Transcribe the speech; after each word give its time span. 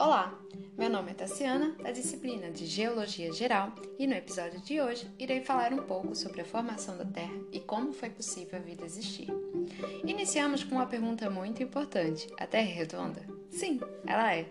Olá, 0.00 0.32
meu 0.78 0.88
nome 0.88 1.10
é 1.10 1.14
Tassiana, 1.14 1.72
da 1.72 1.90
disciplina 1.90 2.50
de 2.50 2.64
Geologia 2.64 3.30
Geral, 3.34 3.74
e 3.98 4.06
no 4.06 4.14
episódio 4.14 4.58
de 4.62 4.80
hoje 4.80 5.06
irei 5.18 5.42
falar 5.42 5.74
um 5.74 5.82
pouco 5.82 6.14
sobre 6.14 6.40
a 6.40 6.44
formação 6.46 6.96
da 6.96 7.04
Terra 7.04 7.38
e 7.52 7.60
como 7.60 7.92
foi 7.92 8.08
possível 8.08 8.58
a 8.58 8.62
vida 8.62 8.82
existir. 8.82 9.28
Iniciamos 10.02 10.64
com 10.64 10.76
uma 10.76 10.86
pergunta 10.86 11.28
muito 11.28 11.62
importante: 11.62 12.26
a 12.38 12.46
Terra 12.46 12.70
é 12.70 12.72
redonda? 12.72 13.26
Sim, 13.50 13.78
ela 14.06 14.34
é. 14.34 14.46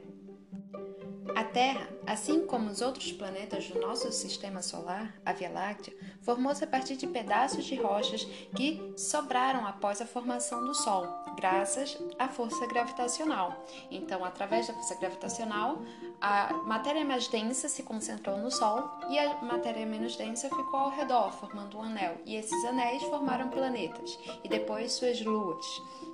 A 1.35 1.43
Terra, 1.43 1.87
assim 2.05 2.45
como 2.45 2.69
os 2.69 2.81
outros 2.81 3.11
planetas 3.11 3.67
do 3.67 3.79
nosso 3.79 4.11
sistema 4.11 4.61
solar, 4.61 5.15
a 5.25 5.33
Via 5.33 5.49
Láctea, 5.49 5.93
formou-se 6.21 6.63
a 6.63 6.67
partir 6.67 6.95
de 6.95 7.07
pedaços 7.07 7.65
de 7.65 7.75
rochas 7.75 8.23
que 8.55 8.93
sobraram 8.97 9.65
após 9.65 10.01
a 10.01 10.05
formação 10.05 10.65
do 10.65 10.73
Sol, 10.73 11.07
graças 11.35 11.97
à 12.17 12.27
força 12.27 12.65
gravitacional. 12.67 13.65
Então, 13.89 14.23
através 14.25 14.67
da 14.67 14.73
força 14.73 14.95
gravitacional, 14.95 15.81
a 16.21 16.53
matéria 16.65 17.05
mais 17.05 17.27
densa 17.27 17.69
se 17.69 17.83
concentrou 17.83 18.37
no 18.37 18.51
Sol 18.51 18.89
e 19.09 19.17
a 19.17 19.41
matéria 19.41 19.85
menos 19.85 20.15
densa 20.15 20.49
ficou 20.49 20.79
ao 20.79 20.89
redor, 20.89 21.31
formando 21.31 21.77
um 21.77 21.83
anel. 21.83 22.17
E 22.25 22.35
esses 22.35 22.65
anéis 22.65 23.01
formaram 23.03 23.49
planetas 23.49 24.17
e 24.43 24.49
depois 24.49 24.93
suas 24.93 25.21
luas. 25.21 25.65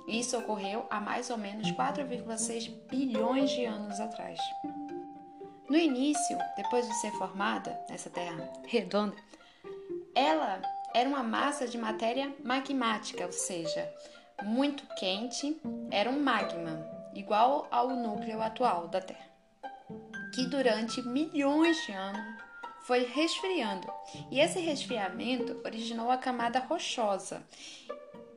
Isso 0.06 0.38
ocorreu 0.38 0.86
há 0.88 1.00
mais 1.00 1.30
ou 1.30 1.36
menos 1.36 1.70
4,6 1.72 2.70
bilhões 2.88 3.50
de 3.50 3.64
anos 3.64 3.98
atrás. 3.98 4.38
No 5.68 5.76
início, 5.76 6.38
depois 6.56 6.86
de 6.86 6.94
ser 6.94 7.10
formada, 7.12 7.76
essa 7.90 8.08
Terra 8.08 8.52
redonda, 8.66 9.16
ela 10.14 10.62
era 10.94 11.08
uma 11.08 11.24
massa 11.24 11.66
de 11.66 11.76
matéria 11.76 12.32
magmática, 12.44 13.26
ou 13.26 13.32
seja, 13.32 13.92
muito 14.44 14.86
quente, 14.94 15.60
era 15.90 16.08
um 16.08 16.22
magma, 16.22 16.86
igual 17.14 17.66
ao 17.70 17.90
núcleo 17.90 18.40
atual 18.40 18.86
da 18.86 19.00
Terra, 19.00 19.28
que 20.34 20.46
durante 20.46 21.02
milhões 21.02 21.76
de 21.84 21.92
anos 21.92 22.42
foi 22.86 23.04
resfriando. 23.04 23.92
E 24.30 24.38
esse 24.38 24.60
resfriamento 24.60 25.60
originou 25.64 26.12
a 26.12 26.16
camada 26.16 26.60
rochosa, 26.60 27.42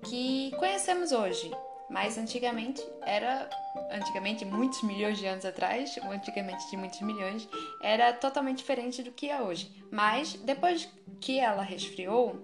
que 0.03 0.51
conhecemos 0.57 1.11
hoje, 1.11 1.51
mas 1.89 2.17
antigamente 2.17 2.81
era 3.05 3.49
antigamente 3.91 4.45
muitos 4.45 4.81
milhões 4.83 5.17
de 5.17 5.25
anos 5.25 5.45
atrás, 5.45 5.97
ou 6.03 6.11
antigamente 6.11 6.69
de 6.69 6.77
muitos 6.77 7.01
milhões, 7.01 7.47
era 7.81 8.13
totalmente 8.13 8.57
diferente 8.57 9.01
do 9.01 9.11
que 9.11 9.29
é 9.29 9.41
hoje. 9.41 9.71
Mas 9.91 10.33
depois 10.33 10.87
que 11.19 11.39
ela 11.39 11.63
resfriou, 11.63 12.39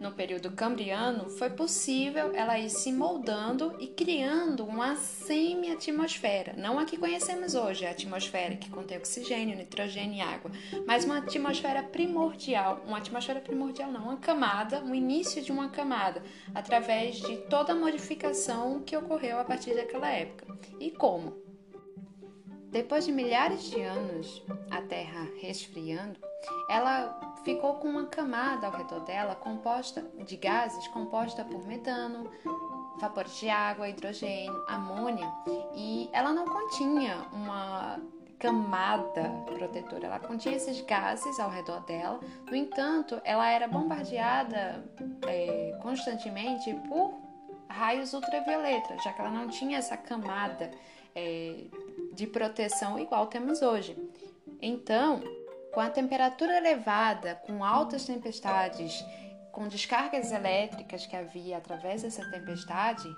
no 0.00 0.10
período 0.12 0.50
cambriano, 0.50 1.28
foi 1.28 1.50
possível 1.50 2.34
ela 2.34 2.58
ir 2.58 2.70
se 2.70 2.90
moldando 2.90 3.76
e 3.78 3.86
criando 3.86 4.64
uma 4.64 4.96
semi-atmosfera. 4.96 6.54
Não 6.56 6.78
a 6.78 6.86
que 6.86 6.96
conhecemos 6.96 7.54
hoje, 7.54 7.84
a 7.84 7.90
atmosfera 7.90 8.56
que 8.56 8.70
contém 8.70 8.96
oxigênio, 8.96 9.56
nitrogênio 9.56 10.16
e 10.16 10.20
água, 10.22 10.50
mas 10.86 11.04
uma 11.04 11.18
atmosfera 11.18 11.82
primordial. 11.82 12.82
Uma 12.86 12.98
atmosfera 12.98 13.40
primordial 13.40 13.92
não, 13.92 14.04
uma 14.04 14.16
camada, 14.16 14.82
um 14.82 14.94
início 14.94 15.42
de 15.42 15.52
uma 15.52 15.68
camada, 15.68 16.22
através 16.54 17.16
de 17.20 17.36
toda 17.48 17.72
a 17.72 17.76
modificação 17.76 18.80
que 18.80 18.96
ocorreu 18.96 19.38
a 19.38 19.44
partir 19.44 19.74
daquela 19.74 20.10
época. 20.10 20.46
E 20.80 20.90
como? 20.90 21.49
Depois 22.70 23.04
de 23.04 23.10
milhares 23.10 23.64
de 23.64 23.80
anos, 23.80 24.42
a 24.70 24.80
Terra 24.82 25.26
resfriando, 25.40 26.20
ela 26.68 27.34
ficou 27.44 27.74
com 27.74 27.88
uma 27.88 28.06
camada 28.06 28.68
ao 28.68 28.72
redor 28.72 29.00
dela 29.00 29.34
composta 29.34 30.04
de 30.24 30.36
gases 30.36 30.86
composta 30.88 31.44
por 31.44 31.66
metano, 31.66 32.30
vapores 33.00 33.36
de 33.40 33.48
água, 33.50 33.88
hidrogênio, 33.88 34.64
amônia, 34.68 35.28
e 35.74 36.08
ela 36.12 36.32
não 36.32 36.44
continha 36.44 37.26
uma 37.32 38.00
camada 38.38 39.28
protetora, 39.46 40.06
ela 40.06 40.20
continha 40.20 40.56
esses 40.56 40.80
gases 40.82 41.40
ao 41.40 41.50
redor 41.50 41.80
dela. 41.80 42.20
No 42.46 42.54
entanto, 42.54 43.20
ela 43.24 43.50
era 43.50 43.66
bombardeada 43.66 44.84
é, 45.26 45.76
constantemente 45.82 46.72
por 46.88 47.18
raios 47.68 48.14
ultravioleta, 48.14 48.96
já 49.02 49.12
que 49.12 49.20
ela 49.20 49.30
não 49.30 49.48
tinha 49.48 49.78
essa 49.78 49.96
camada 49.96 50.70
é, 51.14 51.64
de 52.20 52.26
proteção 52.26 52.98
igual 52.98 53.26
temos 53.28 53.62
hoje. 53.62 53.96
Então, 54.60 55.22
com 55.72 55.80
a 55.80 55.88
temperatura 55.88 56.58
elevada, 56.58 57.36
com 57.46 57.64
altas 57.64 58.04
tempestades, 58.04 59.02
com 59.50 59.66
descargas 59.66 60.30
elétricas 60.30 61.06
que 61.06 61.16
havia 61.16 61.56
através 61.56 62.02
dessa 62.02 62.22
tempestade, 62.30 63.08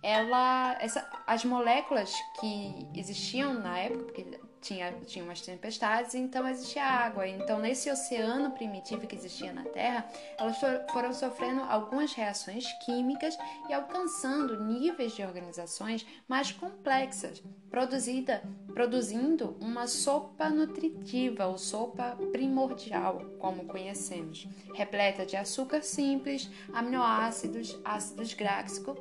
ela, 0.00 0.76
essa, 0.80 1.04
as 1.26 1.44
moléculas 1.44 2.14
que 2.38 2.88
existiam 2.94 3.52
na 3.54 3.80
época, 3.80 4.04
porque 4.04 4.38
tinha, 4.62 4.92
tinha 5.04 5.24
umas 5.24 5.40
tempestades, 5.40 6.14
então 6.14 6.48
existia 6.48 6.84
água. 6.84 7.26
Então, 7.26 7.58
nesse 7.58 7.90
oceano 7.90 8.52
primitivo 8.52 9.06
que 9.06 9.16
existia 9.16 9.52
na 9.52 9.64
Terra, 9.64 10.08
elas 10.38 10.56
foram 10.90 11.12
sofrendo 11.12 11.62
algumas 11.62 12.14
reações 12.14 12.64
químicas 12.84 13.36
e 13.68 13.74
alcançando 13.74 14.64
níveis 14.64 15.12
de 15.12 15.22
organizações 15.22 16.06
mais 16.28 16.52
complexas, 16.52 17.42
produzida, 17.68 18.42
produzindo 18.72 19.56
uma 19.60 19.86
sopa 19.86 20.48
nutritiva 20.48 21.46
ou 21.46 21.58
sopa 21.58 22.16
primordial, 22.30 23.20
como 23.38 23.64
conhecemos, 23.64 24.46
repleta 24.74 25.26
de 25.26 25.36
açúcar 25.36 25.82
simples, 25.82 26.48
aminoácidos, 26.72 27.78
ácidos 27.84 28.32
gráxicos, 28.32 28.96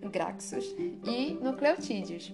graxos 0.00 0.64
e 1.04 1.34
nucleotídeos. 1.34 2.32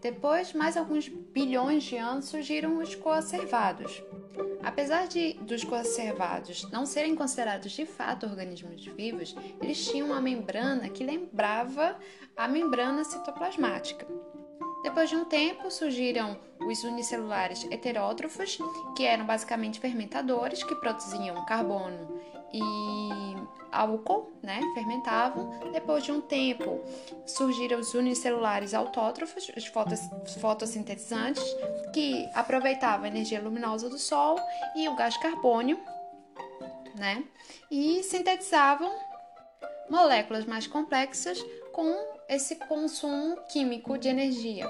Depois, 0.00 0.52
mais 0.52 0.76
alguns 0.76 1.08
bilhões 1.08 1.84
de 1.84 1.96
anos, 1.96 2.26
surgiram 2.26 2.78
os 2.78 2.94
coacervados. 2.94 4.02
Apesar 4.62 5.06
de 5.06 5.34
dos 5.34 5.62
coacervados 5.64 6.70
não 6.70 6.86
serem 6.86 7.14
considerados 7.14 7.72
de 7.72 7.84
fato 7.84 8.26
organismos 8.26 8.86
vivos, 8.86 9.34
eles 9.60 9.86
tinham 9.86 10.08
uma 10.08 10.20
membrana 10.20 10.88
que 10.88 11.04
lembrava 11.04 11.96
a 12.36 12.48
membrana 12.48 13.04
citoplasmática. 13.04 14.06
Depois 14.82 15.10
de 15.10 15.16
um 15.16 15.24
tempo, 15.24 15.70
surgiram 15.70 16.38
os 16.72 16.84
unicelulares 16.84 17.66
heterótrofos, 17.70 18.58
que 18.96 19.04
eram 19.04 19.26
basicamente 19.26 19.80
fermentadores 19.80 20.62
que 20.62 20.74
produziam 20.76 21.44
carbono 21.46 22.20
e 22.52 22.60
álcool, 23.70 24.32
né? 24.42 24.60
Fermentavam. 24.74 25.70
Depois 25.72 26.04
de 26.04 26.12
um 26.12 26.20
tempo, 26.20 26.80
surgiram 27.26 27.78
os 27.78 27.94
unicelulares 27.94 28.74
autótrofos, 28.74 29.50
os 29.56 30.34
fotossintetizantes, 30.34 31.44
que 31.92 32.28
aproveitavam 32.34 33.04
a 33.04 33.08
energia 33.08 33.40
luminosa 33.40 33.88
do 33.88 33.98
Sol 33.98 34.36
e 34.76 34.88
o 34.88 34.96
gás 34.96 35.16
carbônio, 35.16 35.78
né? 36.96 37.24
E 37.70 38.02
sintetizavam 38.02 38.90
moléculas 39.88 40.44
mais 40.44 40.66
complexas 40.66 41.40
com 41.72 41.94
esse 42.28 42.56
consumo 42.56 43.36
químico 43.48 43.98
de 43.98 44.08
energia. 44.08 44.68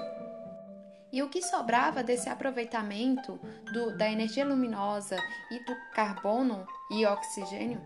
E 1.11 1.21
o 1.21 1.29
que 1.29 1.41
sobrava 1.41 2.01
desse 2.01 2.29
aproveitamento 2.29 3.39
do, 3.73 3.97
da 3.97 4.09
energia 4.09 4.45
luminosa 4.45 5.17
e 5.51 5.59
do 5.65 5.75
carbono 5.93 6.65
e 6.89 7.05
oxigênio, 7.05 7.81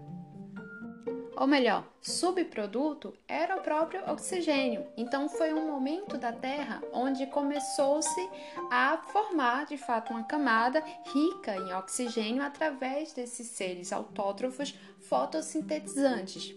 ou 1.37 1.47
melhor, 1.47 1.85
subproduto, 2.01 3.13
era 3.27 3.57
o 3.57 3.61
próprio 3.61 4.09
oxigênio. 4.09 4.87
Então 4.95 5.27
foi 5.27 5.53
um 5.53 5.67
momento 5.67 6.17
da 6.17 6.31
Terra 6.31 6.81
onde 6.93 7.25
começou-se 7.27 8.29
a 8.71 8.97
formar 9.11 9.65
de 9.65 9.77
fato 9.77 10.11
uma 10.13 10.23
camada 10.23 10.81
rica 11.13 11.57
em 11.57 11.73
oxigênio 11.73 12.41
através 12.41 13.11
desses 13.11 13.47
seres 13.47 13.91
autótrofos 13.91 14.73
fotossintetizantes. 15.01 16.55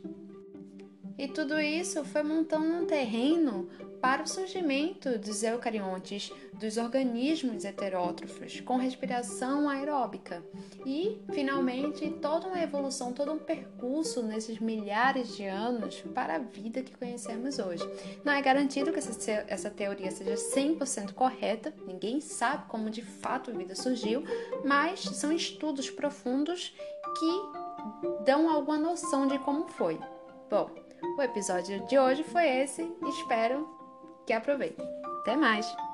E 1.19 1.27
tudo 1.27 1.61
isso 1.61 2.05
foi 2.05 2.23
montando 2.23 2.73
um 2.73 2.87
terreno 2.87 3.69
para 4.01 4.23
o 4.23 4.27
surgimento 4.27 5.19
dos 5.19 5.43
eucariontes, 5.43 6.33
dos 6.53 6.77
organismos 6.77 7.65
heterótrofos, 7.65 8.61
com 8.61 8.77
respiração 8.77 9.69
aeróbica. 9.69 10.43
E, 10.85 11.21
finalmente, 11.33 12.11
toda 12.11 12.49
uma 12.49 12.61
evolução, 12.61 13.13
todo 13.13 13.33
um 13.33 13.39
percurso 13.39 14.23
nesses 14.23 14.59
milhares 14.59 15.37
de 15.37 15.45
anos 15.45 16.01
para 16.15 16.37
a 16.37 16.39
vida 16.39 16.83
que 16.83 16.97
conhecemos 16.97 17.59
hoje. 17.59 17.89
Não 18.25 18.33
é 18.33 18.43
garantido 18.43 18.93
que 18.93 18.99
essa, 18.99 19.71
teoria 19.71 20.11
seja 20.11 20.35
100% 20.35 21.13
correta, 21.13 21.73
ninguém 21.87 22.21
sabe 22.21 22.67
como 22.69 22.91
de 22.91 23.03
fato 23.03 23.51
a 23.51 23.55
vida 23.55 23.75
surgiu, 23.75 24.25
mas 24.65 25.01
são 25.01 25.33
estudos 25.33 25.91
profundos 25.91 26.75
que 27.19 28.25
dão 28.25 28.51
alguma 28.51 28.79
noção 28.79 29.27
de 29.27 29.39
como 29.39 29.67
foi. 29.69 29.99
Bom, 30.51 30.71
o 31.17 31.23
episódio 31.23 31.87
de 31.87 31.99
hoje 31.99 32.25
foi 32.25 32.47
esse. 32.49 32.91
Espero 33.07 33.78
que 34.29 34.35
aproveitem. 34.35 34.87
Até 35.23 35.35
mais! 35.37 35.88